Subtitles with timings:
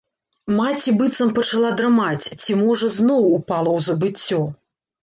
[0.59, 4.43] Маці быццам пачала драмаць ці, можа, зноў упала ў забыццё.